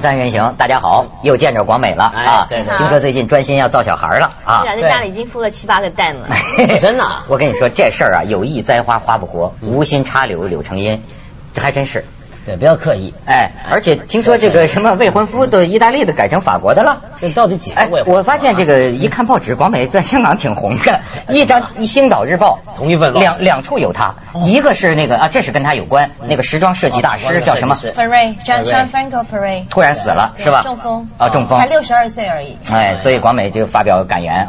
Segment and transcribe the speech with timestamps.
[0.00, 2.46] 三人行，大家好，又见着广美了啊！
[2.48, 4.62] 对对听说最近专心要造小孩了啊！
[4.64, 6.28] 在家里已经孵了七八个蛋了。
[6.80, 11.02] 真的啊 我跟你说这事儿啊，有意栽花花不活，无心插柳柳成荫，
[11.52, 12.04] 这还真是。
[12.46, 13.12] 对，不要刻意。
[13.26, 17.02] 哎，而且听说这个什么未婚夫都意大利的改成法国的了。
[17.20, 18.14] 这到底几个哎未，婚？
[18.14, 24.14] 我发现这个一看报纸，广美在香港挺红的， 一张《星岛日报》 同一份两两处有他，
[24.46, 27.74] 一个是那个啊，这是跟他有关，那个时装设计大师哦叫什么？
[29.68, 30.62] 突然死了是吧？
[30.62, 31.66] 中风啊，中风才。
[31.66, 32.56] 六十二岁而已。
[32.72, 34.46] 哎，所以广美就发表感言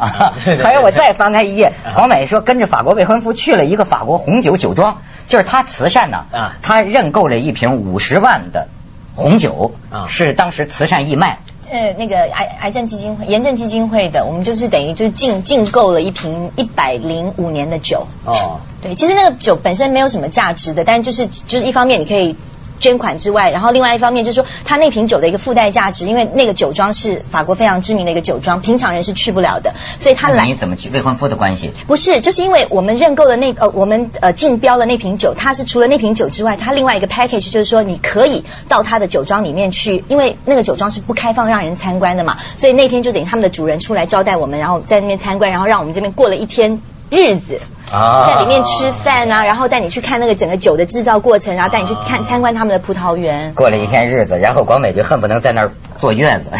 [0.62, 4.98] 还有我再翻开一页，广美说跟着法国未婚夫去了一个法国红酒酒庄，
[5.32, 8.68] 就是他慈善呢啊，他认购了一瓶五十万的
[9.14, 11.38] 红酒啊，是当时慈善义卖。
[11.70, 18.06] 呃，那个癌癌症基金会、炎症基金会的，我们就是等于就是进进购了一瓶一百零五年的酒。
[18.26, 22.36] 哦，对，其实那个酒本身没有什么价值的，但是就是就是一方面你可以
[22.82, 31.70] 捐款之外，然后另外一方面就是说他那瓶酒的一个附带价值，因为那个酒庄是法国非常知名的一个酒庄，平常人是去不了的，所以他来你怎么去未婚夫的关系？
[31.86, 47.60] 不是，就是因为我们认购的那呃，我们呃竞标的那瓶酒，它是除了那瓶酒之外，它另外一个 package 就是说，你可以到他的酒庄里面去，因为那个酒庄是不开放让人参观的嘛，所以那天就等于他们的主人出来招待我们，然后在那边参观，然后让我们这边过了一天日子。
[47.92, 53.52] 啊在里面吃饭啊，然后带你去看那个整个酒的制造过程，然后带你去看参观他们的葡萄园。
[53.54, 56.50] 过了一天日子，然后广美就恨不能在那儿坐月子，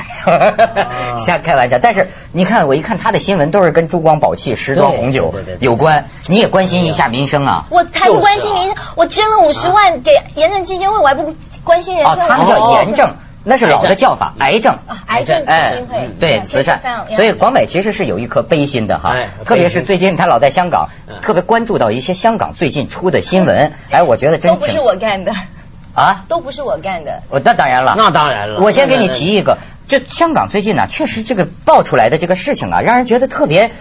[1.24, 1.78] 瞎开玩笑。
[1.80, 7.64] 但是你看，我一看他的新闻都是跟珠光宝气、时装红酒有关，你也关心一下民生啊。
[7.70, 12.29] 我才不关心民生，我捐了五十万给炎症基金会，我还不关心人哦，生。
[12.29, 13.14] 他们叫哦炎症，
[13.45, 14.75] 那是老的叫法，癌症。
[14.86, 16.80] 啊癌症基金会哎，对，嗯慈善，
[17.14, 25.33] 所以广美其实是有一颗悲心的哈哎，特别是最近他老在香港嗯，特别关注到一些香港最近出的新闻，哎，我觉得真都不是我干的，
[25.95, 27.23] 啊，都不是我干的。
[27.29, 28.61] 我那当然了，那当然了。
[28.61, 33.73] 我先给你提一个，就香港最近呢，确实这个爆出来的这个事情啊，让人觉得特别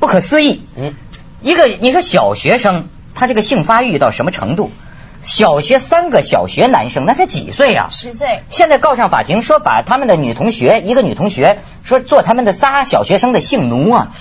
[0.00, 0.62] 不可思议。
[0.76, 0.94] 嗯，
[1.42, 4.72] 一个你说小学生他这个性发育到什么程度？
[5.22, 7.88] 小学三个小学男生那才几岁啊？
[7.90, 14.12] 十岁，现在告上法庭说把他们的女同学，一个女同学说做他们的仨小学生的性奴啊，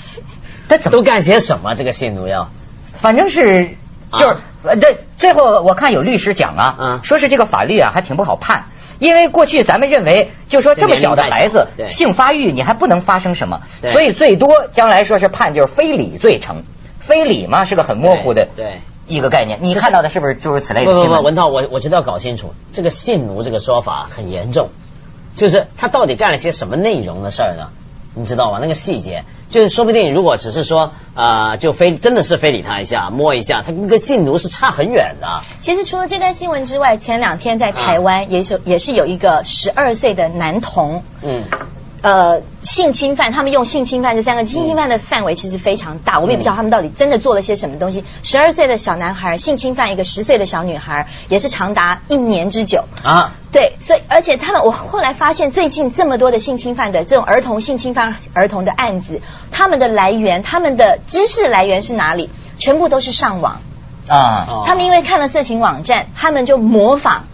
[0.67, 1.75] 他怎么都干些什么？
[1.75, 2.49] 这个性奴要？
[2.93, 3.75] 反正是
[4.11, 4.41] 就是、啊。
[4.61, 8.65] 呃对，最后我看有律师讲啊，嗯说是这个法律啊还挺不好判，
[8.99, 13.93] 因为过去咱们认为就说这么小的孩子性发育你还不能发生什么，对。
[13.93, 16.63] 所以最多将来说是判就是非礼罪成，
[16.99, 18.73] 非礼嘛是个很模糊的对对
[19.09, 21.23] 一个概念，你看到的是不是诸如此类不不不，的新闻？
[21.23, 24.69] 文涛，我我觉得要搞清楚这个性奴这个说法很严重，
[25.35, 27.71] 就是他到底干了些什么内容的事儿呢？
[28.15, 28.57] 你知道吗？
[28.59, 35.41] 那个细节，就是说不定如果只是说啊、呃就非真的是非礼他一下，摸一下，他跟个性奴是差很远的。
[35.59, 41.43] 其实除了这段新闻之外，前两天在台湾也是、也是有一个十二岁的男童，嗯，
[42.01, 48.05] 呃，性侵犯，他们用性侵犯这三个，性侵犯的范围其实非常大，我们也不知道他们到底真的做了些什么东西。
[48.23, 52.85] 十二岁的小男孩性侵犯一个十岁的小女孩，也是长达一年之久。
[53.03, 59.21] 啊，对，所以而且他们，我后来发现最近这么多的性侵犯的这种儿童性侵犯儿童的案子，
[59.51, 62.29] 他们的来源，他们的知识来源是哪里？
[62.57, 63.61] 全部都是上网。
[64.07, 67.25] 啊，哦他们因为看了色情网站，他们就模仿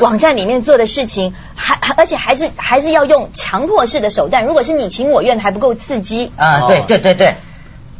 [0.00, 4.46] 网站里面做的事情，还还而且还是还是要用强迫式的手段。
[4.46, 6.32] 如果是你情我愿，还不够刺激。
[6.36, 7.34] 啊，哦对对对对，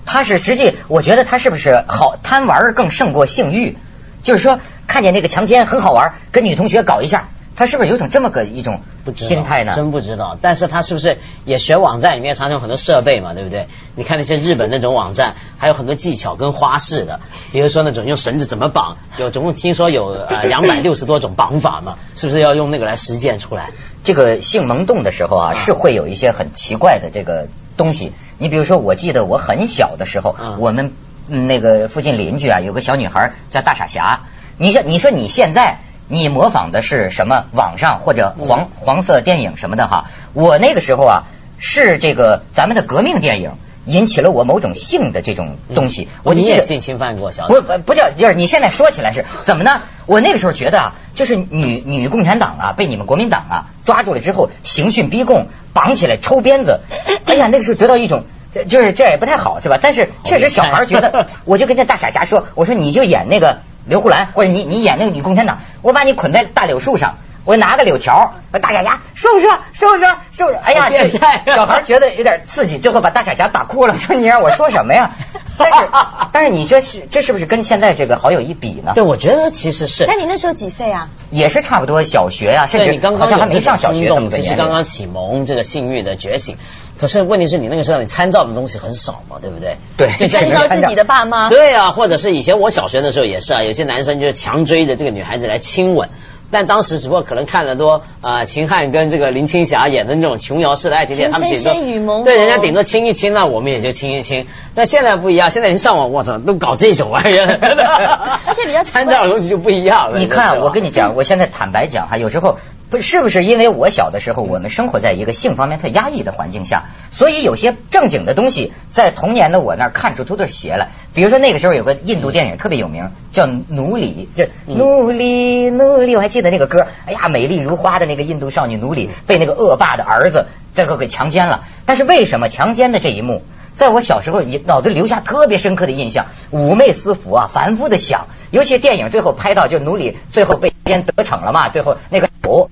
[0.06, 3.76] 他是实际，我觉得他是不是好贪玩儿更胜过性欲？
[4.22, 7.28] 就是说，看见那个强奸很好玩儿，跟女同学搞一下，
[7.62, 9.74] 他是不是有种这么个一种不知心态呢？
[9.76, 10.36] 真不知道。
[10.42, 13.68] 但是他是不是也学网站里面常常有很多设备嘛，对不对？
[13.94, 17.20] 你看那些日本那种网站，还有很多技巧跟花式的，
[17.52, 23.70] 比如说那种用绳子怎么绑，有总共听说有呃 两百六十多种绑法嘛，是不是要用那个来实践出来？
[24.02, 27.46] 这个性萌动的时候啊，啊是会有一些很奇怪的这个
[27.76, 28.10] 东西。
[28.38, 30.94] 你比如说，我记得我很小的时候，嗯我们
[31.28, 34.22] 嗯那个附近邻居啊，有个小女孩叫大傻侠。
[34.58, 35.78] 你说，你说你现在
[36.12, 37.46] 你模仿的是什么？
[37.52, 40.10] 网上或者黄、黄色电影什么的哈？
[40.34, 41.22] 我那个时候啊，
[41.58, 43.52] 是这个咱们的革命电影
[43.86, 46.08] 引起了我某种性的这种东西。
[46.22, 49.80] 我就记得你也性侵犯过小不不不叫，就是你现在说起来是 怎么呢？
[50.04, 56.80] 我那个时候觉得啊，就是女女共产党啊，被你们国民党啊抓住了之后，刑讯逼供，绑起来抽鞭子，
[57.24, 58.24] 哎呀，那个时候得到一种。
[58.68, 59.78] 就是这也不太好是吧？
[59.80, 75.12] 但是确实小孩觉得， 我就跟那大傻侠说，我说你就演那个刘胡兰，或者你你演那个女共产党，我把你捆在大柳树上，我拿个柳条，大傻侠收拾收拾收拾，哎呀，变态这小孩觉得有点刺激，最后把大傻侠打哭了，说你让我说什么呀？
[75.58, 75.88] 但是
[76.32, 78.92] 但是你说是这是不是跟现在这个好友一比呢？
[78.94, 81.08] 对，我觉得其实是那你那时候几岁啊？
[81.30, 86.56] 也是差不多小学啊、甚至你刚刚好像还没上小学其实刚刚启蒙这个性欲的觉醒。
[87.02, 89.76] 可是问题是你那个时候你参照的东西很少嘛，对不对？
[89.96, 91.48] 对就像参照自己的爸妈。
[91.48, 96.10] 对啊，或者是以前我小学的时候也是啊，有些男生就是强追着这个女孩子来亲吻。
[96.52, 104.46] 但当时只不过可能看了多啊、呃秦汉跟这个林青霞演的那种琼瑶式的爱情片，他们顶多情深深雨蒙对人家顶多亲一亲，那我们也就亲一亲。
[104.76, 107.58] 但现在不一样，现在人上网，我操，都搞这种玩意儿，
[108.46, 110.20] 而且比较参照的东西就不一样了。
[110.20, 112.58] 你看，我跟你你讲，我现在坦白讲哈，有时候
[112.92, 120.88] 不是不是因为我小的时候我们生活在一个性方面特压抑的环境下，所以有些正经的东西在童年的我那儿看出都是邪来。
[121.14, 130.44] 比如说那个时候有个印度电影特别有名，叫《奴隶》，就嗯奴隶奴隶，我还记得那个歌，哎呀，美丽如花的那个印度少女奴隶被那个恶霸的儿子
[130.74, 131.64] 这个给强奸了。
[131.86, 133.42] 但是为什么强奸的这一幕？
[133.74, 142.68] 在我小时候也脑子留下特别深刻的印象，妩媚思服啊，反复的想，尤其电影最后拍到就奴隶最后被奸得逞了嘛，最后那个手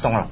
[0.00, 0.26] 松了，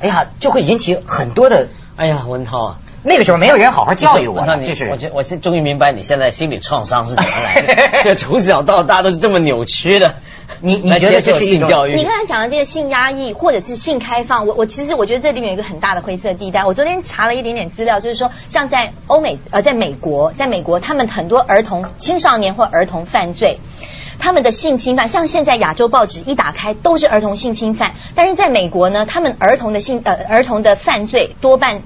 [0.00, 1.68] 哎呀，就会引起很多的。
[1.96, 2.78] 哎呀，文涛啊。
[3.06, 10.14] 那个时候没有人好好教育我那，你这是我觉我现终于明白你现在心理创伤是怎么来的， 这从小到大都是这么扭曲的。
[10.60, 11.96] 你你觉得接受这是一种性教育？
[11.96, 16.64] 你刚才讲的这个性压抑或者是性开放，我我其实我觉得这里面有一个很大的灰色地带。
[16.64, 23.60] 我昨天查了一点点资料，就是说像在欧美呃，在美国，在美国他们很多儿童、青少年或儿童犯罪。
[24.24, 31.82] 他们的性侵犯，像现在亚洲报纸一打开都是儿童性侵犯，但是在美国呢，他们儿童的性呃儿童的犯罪多半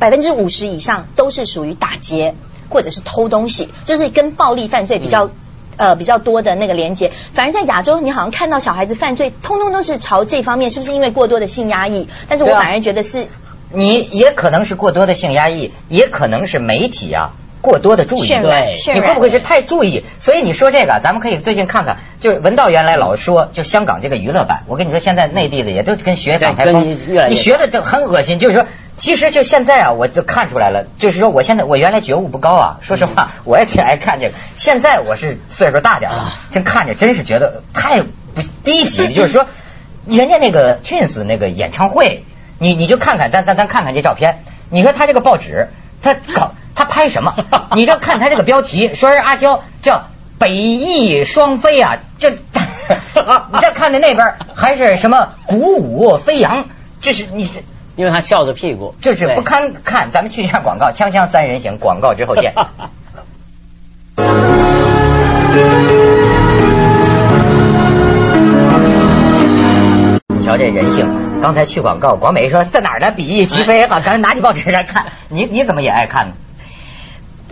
[0.00, 2.34] 百分之五十以上都是属于打劫
[2.68, 5.30] 或者是偷东西，就是跟暴力犯罪比较、
[5.76, 7.12] 呃比较多的那个连接。
[7.32, 12.08] 反而在亚洲，你好像看到小孩子犯罪，通通都是朝这方面，是不是因为过多的性压抑？
[12.28, 13.28] 但是我反而觉得是
[13.70, 18.28] 你也可能是过多的性压抑，也可能是媒体啊过多的注意。
[18.28, 18.76] 对。
[18.94, 20.04] 你会不会是太注意？
[20.20, 28.38] 所以你说这个，咱们可以最近看看，就是文道原来老说，就香港这个娱乐版，我跟你说，现在内地的也都跟学港台风你学的就很恶心。
[28.38, 28.66] 就是说，
[28.98, 34.32] 其实就现在啊，我就看出来了，就是说我现在我原来觉悟不高啊，说实话，我也挺爱看这个。
[34.56, 39.46] 现在我是岁数大点了啊，真看着真是觉得太不低级，就是说，
[40.06, 42.24] 人家那个 Twins 那个演唱会，
[42.58, 45.68] 你你就看看，咱咱咱看看这照片，你说他这个报纸，
[46.02, 47.34] 他搞他拍什么？
[47.74, 50.04] 你这看他这个标题，说是阿娇叫
[50.38, 52.30] 北翼双飞啊，这
[53.52, 56.64] 你再看的那边还是什么鼓舞飞扬，
[57.00, 57.50] 这是你是
[57.96, 60.10] 因为他笑着屁股，对这是不堪看。
[60.10, 62.54] 咱们去一下广告，锵锵三人行，广告之后见。
[70.42, 73.12] 瞧这人性，刚才去广告，广美说在哪儿呢？
[73.14, 75.06] 比翼齐飞，好，咱拿起报纸来看。
[75.28, 76.34] 你你怎么也爱看呢？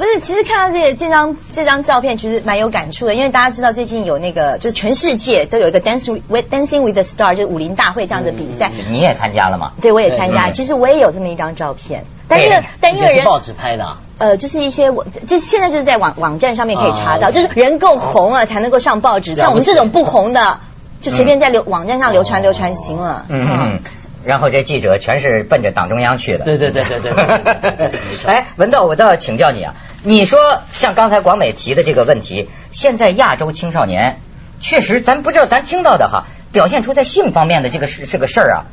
[0.00, 8.72] 不是，其实看到这个这张这张照片，其实蛮有感触的，因为大家知道最近有那个，就是全世界都有一个 Dancing with Dancing with the Star，就是武林大会这样的比赛。
[8.88, 9.72] 你也参加了吗？
[9.82, 10.50] 对，我也参加。
[10.52, 14.00] 其实我也有这么一张照片，但因为但因为人报纸拍的、啊。
[14.16, 20.60] 呃，就是一些我这现在就是在网网站上面可以查到，哦就是人够红了才能够上报纸，像我们这种不红的，
[21.02, 23.26] 就随便在流网站上流传流传行了。
[23.28, 23.80] 嗯嗯。
[24.24, 26.44] 然后这记者全是奔着党中央去的。
[26.44, 28.00] 对对对对对。
[28.26, 29.74] 哎，文道，我倒要请教你啊！
[30.02, 34.20] 你说像刚才广美提的这个问题，现在亚洲青少年
[34.60, 38.64] 确实，咱不知道，咱听到的哈，表现出在性方面的这个是这个事儿啊，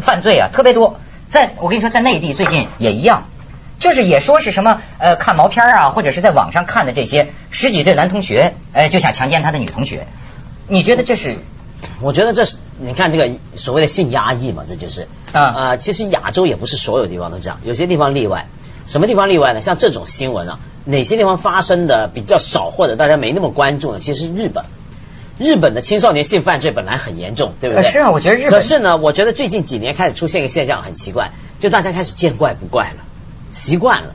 [0.00, 1.00] 犯罪啊特别多。
[1.28, 3.24] 在，我跟你说，在内地最近也一样，
[3.80, 10.06] 就是也说是什么呃，看毛片啊，或者是在网上看的这些十几岁男同学，哎，就想强奸他的女同学。
[10.68, 11.38] 你觉得这是？
[12.00, 18.46] 我觉得这是你看这个所谓的性压抑嘛，这就是啊呃其实亚洲也不是所有地方都这样，有些地方例外。
[18.86, 19.62] 什么地方例外呢？
[19.62, 23.98] 像这种新闻啊，哪些地方发生的比较少，或者大家没那么关注呢？
[23.98, 24.64] 其实是日本。
[25.38, 27.82] 日本的青少年性犯罪本来很严重，对不对？
[27.82, 33.04] 呃是啊我觉得日本可是呢，我觉得最近几年开始出现一个现象，很奇怪，就大家开始见怪不怪了，
[33.52, 34.14] 习惯了。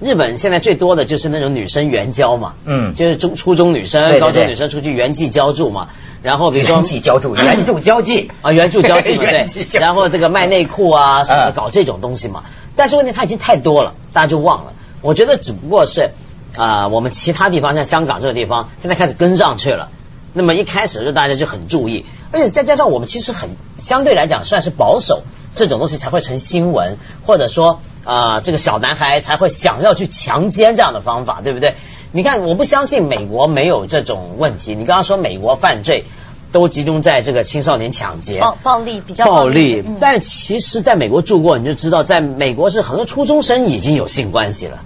[0.00, 2.94] 日本现在最多的就是那种女生援交嘛，嗯。
[2.94, 5.88] 就是中初中女生、对对高中女生出去援妓交助嘛，
[6.22, 8.30] 然后比如说援妓交助， 援助交际。
[8.42, 12.44] 啊，援助交际嘛， 援助交际对，然后这个卖内裤啊什么搞这种东西嘛。
[12.76, 14.72] 但是问题它已经太多了，大家就忘了。
[15.02, 16.10] 我觉得只不过是
[16.56, 19.88] 啊、我们其他地方像香港这个地方，现在开始跟上去了。
[20.32, 25.22] 那么一开始就大家就很注意，而且再加上我们其实很相对来讲算是保守，
[25.54, 31.74] 这种东西才会成新闻，或者说啊、这个小男孩才会想要去强奸这样的方法，对不对？
[32.12, 34.74] 你看，我不相信美国没有这种问题。
[34.74, 36.04] 你刚刚说美国犯罪。
[36.52, 39.98] 都集中在这个青少年抢劫、暴暴力比较暴力嗯。
[40.00, 44.80] 但其实，在美国住过，你就知道，在美国是很多初中生已经有性关系了，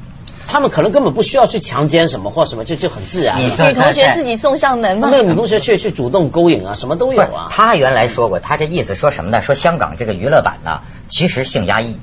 [0.46, 5.08] 他们可能根本不需要去强奸什么或什么，就就很自然女同学自己送上门吗？
[5.10, 7.48] 那个女同学去去主动勾引啊，什么都有啊。
[7.50, 9.40] 他原来说过，他这意思说什么呢？
[9.40, 11.96] 说香港这个娱乐版呢，其实性压抑。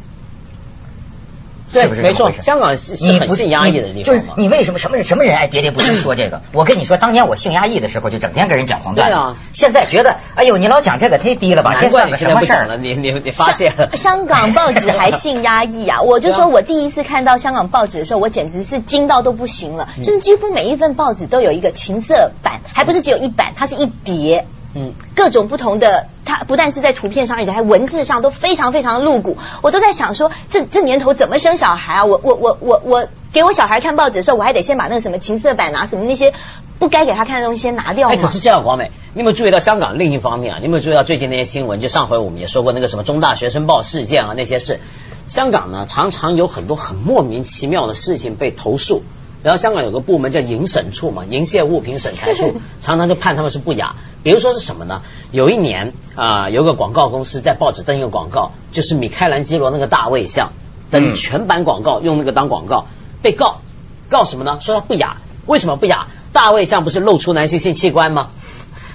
[1.72, 6.42] 对是不是没错香港是是你不很性压抑的地方就是你为什么什么人什么人爱喋喋不休说这个？
[6.54, 9.14] 我跟你说，当年我性压抑的时候，就整天跟人讲黄段子。
[9.14, 11.76] 对啊现在觉得，哎呦，你老讲这个忒低了吧？
[11.82, 12.78] 这算个难怪你现什么事儿了，？
[12.78, 13.92] 你你你发现了。
[13.98, 16.02] 香港报纸还性压抑啊！
[16.02, 19.88] 我就说我第一次看到香港报纸的时候，我简直是惊到都不行了。
[19.98, 24.46] 嗯就是几乎每一份报纸都有一个情色版，还不是只有一版，它是一叠。
[24.74, 29.38] 嗯，各种不同的，它不但是在图片上，而且还文字上都非常非常露骨。
[29.62, 32.06] 我都在想说，这这年头怎么生小孩啊？
[32.06, 36.34] 我我我我我给我小孩看报纸的时候，我还得先把那个什么情色版啊，什么那些
[36.80, 38.30] 不该给他看的东西先拿掉哎，可。
[38.30, 40.58] 是这样，广美，你有没有注意到香港另一方面啊？
[40.60, 41.82] 你有没有注意到最近那些新闻？
[41.82, 44.80] 就上回我们也说过那个什么中大学生报事件啊，那些事。
[45.28, 49.04] 香港呢，常常有很多很莫名其妙的事情被投诉。
[49.44, 53.96] 然后香港有个部门叫营审处嘛，营械物品审裁处， 常常就判他们是不雅。
[54.24, 55.02] 比如说是什么呢？
[55.32, 60.52] 有一年啊、有个广告公司在报纸登一个广告，就是米开朗基罗那个大卫像
[60.92, 62.86] 登嗯全版广告，用那个当广告，
[63.22, 63.62] 被告
[64.10, 64.60] 告什么呢？
[64.62, 65.18] 说他不雅，
[65.48, 66.08] 为什么不雅？
[66.34, 68.30] 大卫像不是露出男性性器官吗？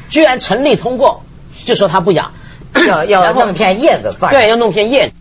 [0.08, 1.22] 居然成立通过，
[1.64, 2.30] 就说他不雅，
[2.74, 4.16] 要要弄片叶子。
[4.30, 5.14] 对，要弄片叶子。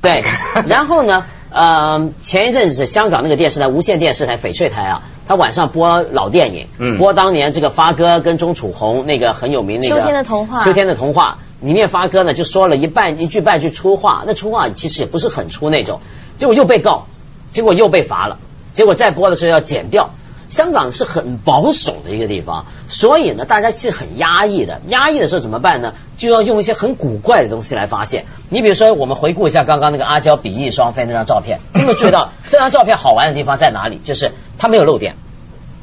[0.00, 0.24] 对，
[0.66, 16.00] 然后呢，呃，前一阵子香港那个电视台无线电视台翡翠台啊，他晚上播老电影，嗯播当年这个发哥跟钟楚红那个很有名那个秋天的童话秋天的童话里面发哥呢就说了一半一句半句粗话，那粗话其实也不是很粗那种，
[16.36, 17.06] 结果又被告，
[17.52, 18.38] 结果又被罚了，
[18.74, 20.10] 结果再播的时候要剪掉。
[20.48, 24.80] 香港是很保守的一个地方，所以呢，大家是很压抑的。
[24.88, 25.94] 压抑的时候怎么办呢？
[26.16, 28.24] 就要用一些很古怪的东西来发现。
[28.48, 34.00] 你比如说，我们回顾一下刚刚那个阿娇比翼双飞那张照片，你有没有注意到 这张照片好玩的地方在哪里？
[34.04, 35.16] 就是它没有漏点，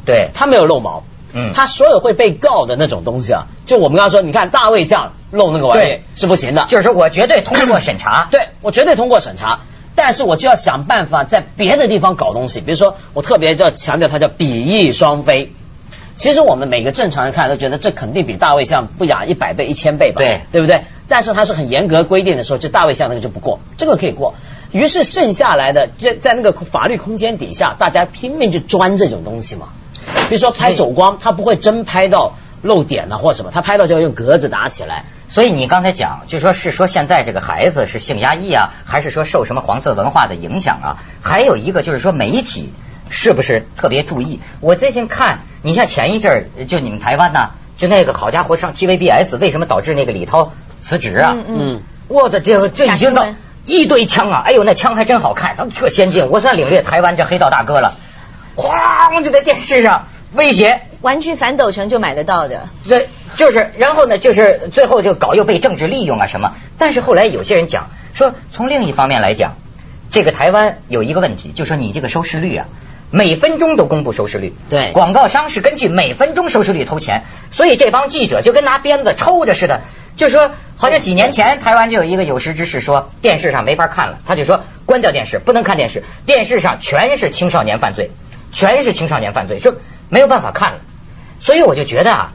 [0.05, 1.03] 对，它没有漏毛，
[1.34, 8.27] 嗯它所有会被告的那种东西啊，就我们刚刚说，你看大卫像漏那个玩意对是不行的，就是说我绝对通过审查。
[8.32, 9.60] 对我绝对通过审查，
[9.96, 15.54] 但是我就要想办法在别的地方搞东西，比如说我特别要强调它叫比翼双飞。
[16.16, 20.84] 其实我们每个正常人看都觉得这肯定比大卫像不雅一百倍、一千倍吧，对对不对？
[21.08, 24.36] 但是它是很严格规定的时候，就大卫像那个就不过，这个可以过。
[24.72, 29.70] 于是剩下来的，在在那个法律空间底下，大家拼命去钻这种东西嘛。
[30.30, 35.05] 比如说拍走光，他不会真拍到漏点啊或什么，他拍到就要用格子打起来。
[35.29, 40.98] 所以你刚才讲，就说是说现在这个孩子是性压抑啊，还是说受什么黄色文化的影响啊？
[41.22, 42.74] 还有一个就是说媒体
[43.10, 44.39] 是不是特别注意？
[44.60, 51.32] 我最近看，你像前一阵儿就你们台湾呐、就那个好家伙上 TVBS，为什么导致那个李涛辞职啊？
[51.34, 53.25] 嗯嗯，我的这个这已经到
[53.65, 54.43] 一堆枪啊！
[54.46, 57.96] 哎呦，那枪还真好看，咱们特先进，我算领略台湾这黑道大哥了。
[58.55, 62.69] 哐就在电视上威胁，玩具反斗城就买得到的。
[62.88, 66.55] 对，就是，然后呢，就是最后就搞又被政治利用啊什么。
[66.77, 69.57] 但是后来有些人讲说，从另一方面来讲，
[70.12, 72.67] 这个台湾有一个问题，就说你这个收视率啊，
[73.12, 79.81] 每分钟都公布收视率，对广告商是根据每分钟收视率投钱，所以这帮记者就跟拿鞭子抽着似的，
[80.15, 88.12] 就说好像几年前台湾就有一个有识之士说电视上没法看了，他就说关掉电视，不能看电视，电视上全是青少年犯罪，
[88.53, 89.75] 全是青少年犯罪，说
[90.07, 90.79] 没有办法看了。
[91.44, 92.32] 所以我就觉得啊，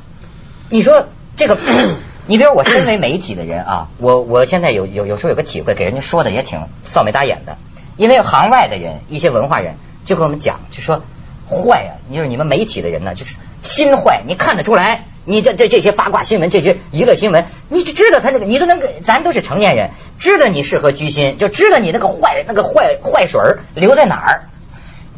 [0.68, 1.58] 你说这个，
[2.28, 7.56] 你比如我身为媒体的人啊，我我现在有有有时候有个体会，给人家说的也挺臊眉大眼的，
[7.96, 11.02] 因为行外的人，一些文化人就跟我们讲，就说
[11.48, 15.04] 坏啊，你就是你们媒体的人呢，就是心坏，你看得出来。
[15.24, 24.48] 你这这这些八卦新闻，这些娱乐新闻，你就知道他那个，你都能给，咱都是成年人，知道你适合居心，就知道你那个坏那个坏坏水儿留在哪儿。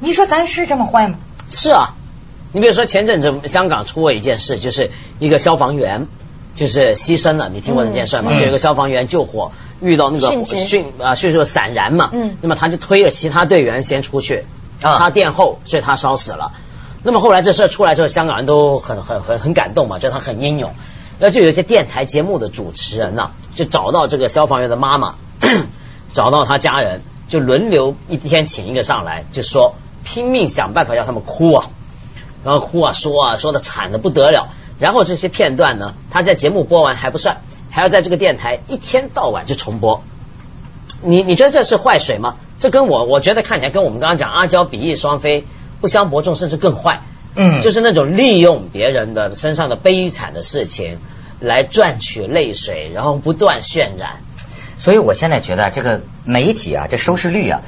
[0.01, 1.15] 你说咱是这么坏吗？
[1.49, 1.95] 是啊，
[2.53, 6.07] 你比如说前阵子香港出过一件事，就是一个消防员
[6.57, 8.31] 就是牺牲了，你听过那件事吗？
[8.33, 14.45] 嗯就有一个消防员救火遇到那个殉职殉啊殉职散燃嘛，嗯那么他就推着其他队员先出去，
[14.83, 16.53] 啊他殿后，所以他烧死了。
[17.03, 20.73] 那么后来这事儿出来之后，香港人都很很很很感动嘛，觉得他很英勇。
[21.19, 25.17] 那就有一些电台节目的主持人呐、就找到这个消防员的妈妈，
[26.13, 31.69] 找到他家人，就轮流一天请一个上来，就说拼命想办法让他们哭啊，
[32.45, 34.49] 然后哭啊说啊说的惨的不得了。
[34.79, 40.03] 然后这些片段呢，他在节目播完还不算，还要在这个电台一天到晚就重播。
[41.03, 42.37] 你你觉得这是坏水吗？
[42.59, 45.45] 这跟我我觉得看起来跟我们刚刚讲阿娇比翼双飞
[45.81, 47.01] 不相伯仲，甚至更坏。
[47.37, 50.99] 嗯就是那种利用别人的身上的悲惨的事情，
[51.39, 54.21] 来赚取泪水，然后不断渲染。
[54.81, 57.61] 所以我现在觉得这个媒体啊，这收视率啊，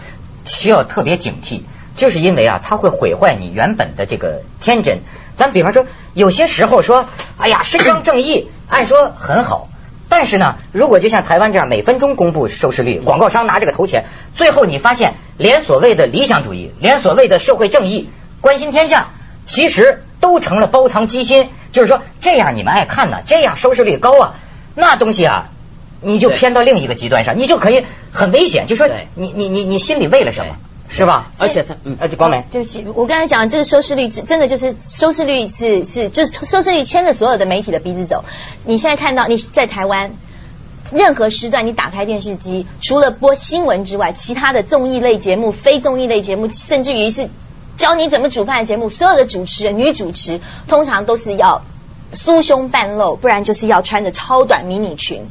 [0.44, 1.60] 需要特别警惕，
[1.96, 5.00] 就是因为啊，它会毁坏你原本的这个天真。
[5.36, 7.06] 咱比方说，有些时候说，
[7.38, 9.68] 哎呀，伸张正义，按说很好。
[10.08, 18.10] 但是呢，如果就像台湾这样每分钟公布收视率，广告商拿这个投钱，最后你发现，连所谓的理想主义，连所谓的社会正义、
[18.42, 19.08] 关心天下，
[19.46, 21.48] 其实都成了包藏机心。
[21.72, 24.34] 就是说，这样你们爱看呢，这样收视率高啊，
[24.74, 25.48] 那东西啊，
[26.02, 28.66] 你就偏到另一个极端上，你就可以很危险。
[28.66, 30.56] 就说你你你你心里为了什么？
[30.94, 31.32] 是吧？
[31.38, 38.26] 而且他，呃，光美，对不起，我刚才讲这个收视率，真的就是收视率是是，就是收视率牵着所有的媒体的鼻子走。
[38.66, 40.12] 你现在看到你在台湾
[40.92, 47.30] 任何时段，你打开电视机，除了播新闻之外，其他的综艺类节目、非综艺类节目，甚至于是
[47.78, 51.62] 教你怎么煮饭的节目，所有的主持人、女主持，通常都是要
[52.12, 55.24] 酥胸半露，不然就是要穿着超短迷你裙，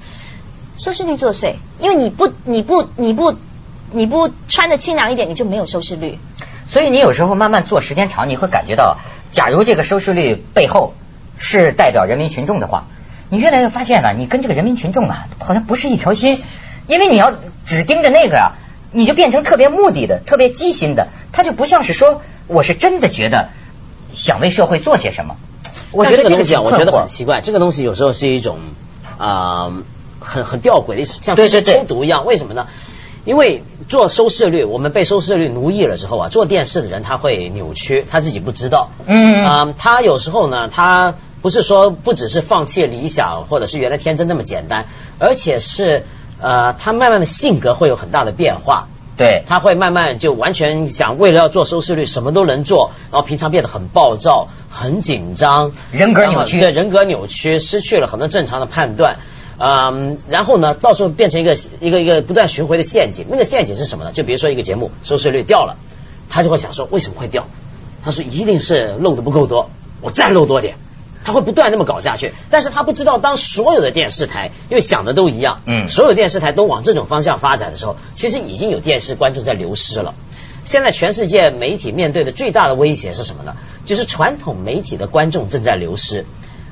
[0.75, 3.35] 收视率作祟，因为你不，你不，你不。
[3.91, 6.17] 你不穿的清凉一点，你就没有收视率。
[6.67, 8.97] 所以你有时候慢慢做时间长，你会感觉到，
[9.31, 10.93] 假如这个收视率背后
[11.37, 12.85] 是代表人民群众的话，
[13.29, 16.41] 你越来越发现了，你跟这个人民群众啊，好像不是一条心。
[16.87, 17.33] 因为你要
[17.65, 18.51] 只盯着那个啊，
[18.91, 23.49] 你就变成特别目的的、特别机心的，他就不像是说我是真的觉得
[24.13, 25.37] 想为社会做些什么。
[25.91, 27.41] 我觉得这个东西啊，我觉得很奇怪。
[27.41, 28.59] 这个东西有时候是一种
[29.17, 29.71] 啊，
[30.19, 32.25] 很很吊诡的，像吃抽毒一样。
[32.25, 32.67] 为什么呢？
[33.23, 38.89] 因为做收视率，我们被收视率奴役了之后啊，做电视的人他会扭曲，他自己不知道。
[39.05, 44.85] 嗯啊，他有时候呢，他不是说不只是放弃理想，或者是原来天真那么简单，
[45.19, 46.05] 而且是
[46.39, 48.87] 呃，他慢慢的性格会有很大的变化。
[49.17, 59.17] 对，他会慢慢就完全想为了要做收视率，什么都能做，然后平常变得很暴躁、很紧张，人格扭曲，对，人格扭曲，失去了很多正常的判断。
[59.63, 63.27] 嗯，然后呢，到时候变成一个一个一个不断巡回的陷阱。
[63.29, 64.11] 那个陷阱是什么呢？
[64.11, 65.77] 就比如说一个节目收视率掉了，
[66.29, 67.45] 他就会想说为什么会掉？
[68.03, 69.69] 他说一定是漏的不够多，
[70.01, 70.75] 我再漏多点。
[71.23, 72.31] 他会不断那么搞下去。
[72.49, 80.15] 但是他不知道，当所有的电视台因为想的都一样，嗯，所有电视台都往这种方向发展的时候，其实已经有电视观众在流失了。
[80.65, 83.55] 现在全世界媒体面对的最大的威胁是什么呢？
[83.85, 86.25] 就是传统媒体的观众正在流失。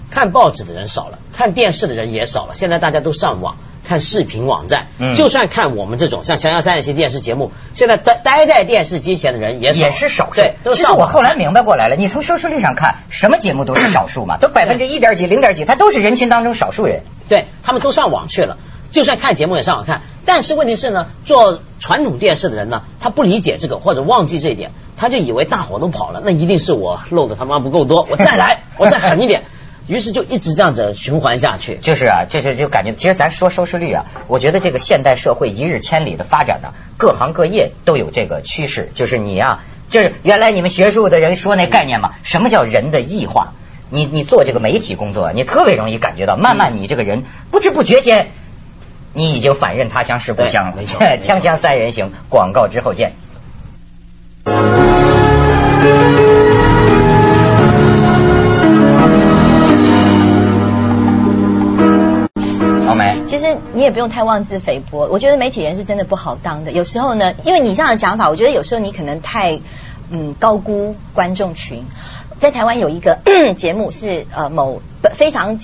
[0.09, 2.55] 看报纸的人少了，看电视的人也少了。
[2.55, 10.41] 现在大家都上网看视频网站，就算看我们这种像《锵锵三人行》电视节目，现在待待在电视机前的人也也是少数。
[10.41, 17.01] 对，其实我后来明白过来了，你从收视率上看，什么节目都是少数嘛，都百分之一点几、零点几，它都是人群当中少数人。
[17.27, 18.57] 对他们都上网去了，
[18.91, 20.01] 就算看节目也上网看。
[20.25, 29.43] 但是问题是呢，做传统电视的人呢，他不理解这个或者忘记这一点，他就以为大伙都跑了，那一定是我漏的他妈不够多，我再来，我再狠一点。
[29.89, 43.53] 于是就一直这样子循环下去，就是啊，就是就感觉，其实咱说收视率啊，我觉得这个现代社会一日千里的发展呢，各行各业都有这个趋势，就是你呀，就是原来你们学术的人说那概念嘛，什么叫人的异化？
[43.89, 48.29] 你你做这个媒体工作，你特别容易感觉到，慢慢你这个人不知不觉间，
[49.13, 50.83] 你已经反认他乡是故乡了。
[50.85, 53.13] 锵锵三人行，广告之后见。
[63.39, 66.71] 实你也不用太妄自菲薄，我觉得媒体人是真的不好当的。
[66.71, 69.59] 有时候呢，因为你这样的讲法，我觉得有时候你可能太
[70.11, 71.83] 嗯高估观众群。
[72.39, 73.17] 在台湾有一个
[73.57, 74.81] 节目是呃某
[75.13, 75.59] 非常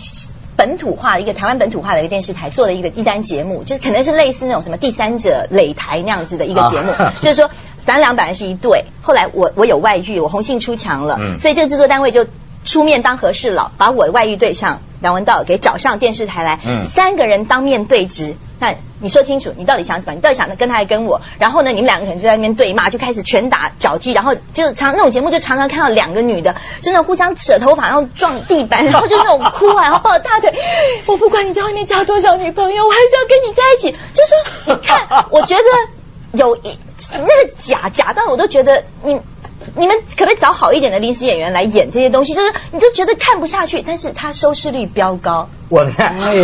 [0.58, 7.50] 本土化的一个台湾本土化的一个电视台做的一个一单节目，就是可能是类似那种什么第三者擂台那样子的一个节目， 就是说
[7.86, 12.26] 咱俩本来是一对，后来我我有外遇，我红杏出墙了，所以这个制作单位就。
[12.66, 18.36] 出面当和事佬，把我的外遇对象梁文道给找上电视台来，三个人当面对质。
[18.58, 20.16] 那你说清楚，你到底想怎么？
[20.16, 21.22] 你到底想跟他，还跟我？
[21.40, 30.54] 然后呢，你们两个人就在那边对骂，就开始拳打脚踢，然后就常那种节目就常常看到两个女的，真的互相扯头发，然后撞地板， 然后就那种哭啊，然后抱着大腿。
[31.06, 33.92] 我不管你在外面交多少女朋友，我还是要跟你在一起。
[34.14, 36.78] 就说你看，我觉得有一
[37.12, 39.20] 那个假假到我都觉得你。
[39.76, 42.34] 你们可不可以找好一点的临时演员来演这些东西？
[42.34, 45.50] 就是你就觉得看不下去，但是它收视率飙高。
[45.70, 45.94] 我们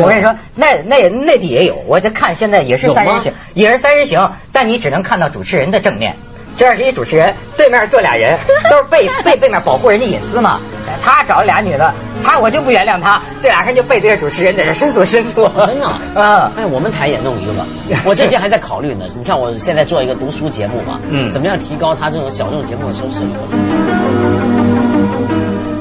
[0.01, 6.15] 我跟你说，那那内地也有，我在看现在也是三人行，也是三人行，但你只能看到主持人的正面。
[6.57, 8.37] 这儿是一主持人，对面坐俩人，
[8.69, 10.59] 都是背背背面保护人家隐私嘛。
[11.01, 13.21] 他找了俩女的，他我就不原谅他。
[13.41, 15.47] 这俩人就背对着主持人在这申诉申诉。
[15.65, 15.87] 真的
[16.19, 16.51] 啊？
[16.57, 17.65] 哎，我们台也弄一个吧。
[18.05, 19.05] 我最近还在考虑呢。
[19.17, 24.80] 你看我现在做一个读书节目嘛，嗯，怎么样提高他这种小众节目的收视率？